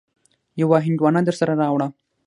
يوه 0.61 0.77
هندواڼه 0.85 1.21
درسره 1.27 1.53
راوړه. 1.61 1.87